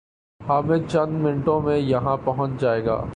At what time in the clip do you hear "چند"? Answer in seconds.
0.89-1.21